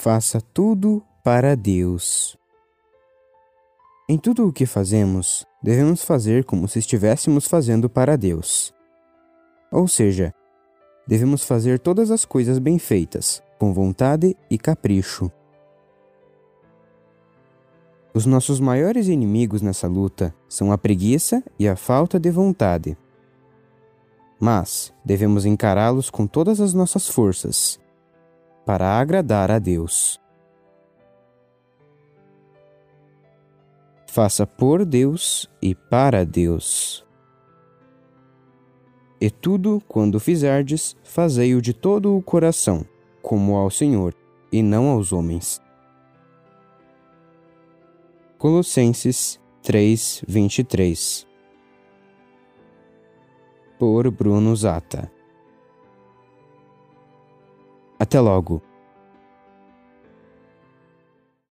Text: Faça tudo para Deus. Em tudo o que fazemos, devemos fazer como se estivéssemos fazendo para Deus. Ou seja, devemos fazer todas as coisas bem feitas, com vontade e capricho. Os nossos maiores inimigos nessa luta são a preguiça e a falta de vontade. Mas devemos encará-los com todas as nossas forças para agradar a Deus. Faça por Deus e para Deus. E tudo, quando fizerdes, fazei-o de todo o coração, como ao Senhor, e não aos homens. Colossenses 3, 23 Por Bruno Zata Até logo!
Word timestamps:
Faça 0.00 0.40
tudo 0.40 1.02
para 1.24 1.56
Deus. 1.56 2.38
Em 4.08 4.16
tudo 4.16 4.46
o 4.46 4.52
que 4.52 4.64
fazemos, 4.64 5.44
devemos 5.60 6.04
fazer 6.04 6.44
como 6.44 6.68
se 6.68 6.78
estivéssemos 6.78 7.48
fazendo 7.48 7.90
para 7.90 8.14
Deus. 8.14 8.72
Ou 9.72 9.88
seja, 9.88 10.32
devemos 11.04 11.42
fazer 11.42 11.80
todas 11.80 12.12
as 12.12 12.24
coisas 12.24 12.60
bem 12.60 12.78
feitas, 12.78 13.42
com 13.58 13.74
vontade 13.74 14.36
e 14.48 14.56
capricho. 14.56 15.32
Os 18.14 18.24
nossos 18.24 18.60
maiores 18.60 19.08
inimigos 19.08 19.62
nessa 19.62 19.88
luta 19.88 20.32
são 20.48 20.70
a 20.70 20.78
preguiça 20.78 21.42
e 21.58 21.66
a 21.66 21.74
falta 21.74 22.20
de 22.20 22.30
vontade. 22.30 22.96
Mas 24.38 24.94
devemos 25.04 25.44
encará-los 25.44 26.08
com 26.08 26.24
todas 26.24 26.60
as 26.60 26.72
nossas 26.72 27.08
forças 27.08 27.80
para 28.68 29.00
agradar 29.00 29.50
a 29.50 29.58
Deus. 29.58 30.20
Faça 34.06 34.46
por 34.46 34.84
Deus 34.84 35.50
e 35.62 35.74
para 35.74 36.22
Deus. 36.22 37.02
E 39.18 39.30
tudo, 39.30 39.82
quando 39.88 40.20
fizerdes, 40.20 40.94
fazei-o 41.02 41.62
de 41.62 41.72
todo 41.72 42.14
o 42.14 42.20
coração, 42.20 42.84
como 43.22 43.56
ao 43.56 43.70
Senhor, 43.70 44.14
e 44.52 44.62
não 44.62 44.90
aos 44.90 45.14
homens. 45.14 45.62
Colossenses 48.36 49.40
3, 49.62 50.24
23 50.28 51.26
Por 53.78 54.10
Bruno 54.10 54.54
Zata 54.54 55.10
Até 57.98 58.20
logo! 58.20 58.67